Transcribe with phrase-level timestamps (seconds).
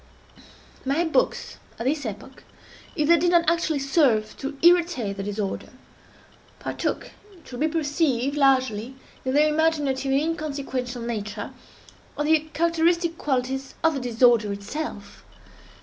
[0.83, 2.43] My books, at this epoch,
[2.95, 5.69] if they did not actually serve to irritate the disorder,
[6.57, 11.51] partook, it will be perceived, largely, in their imaginative and inconsequential nature,
[12.17, 15.23] of the characteristic qualities of the disorder itself.